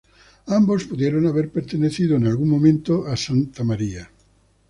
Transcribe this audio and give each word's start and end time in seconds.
Ambos 0.47 0.85
pudieron 0.85 1.27
haber 1.27 1.51
pertenecido 1.51 2.15
en 2.17 2.25
algún 2.25 2.49
momento 2.49 3.05
a 3.05 3.15
Santa 3.15 3.63
María. 3.63 4.09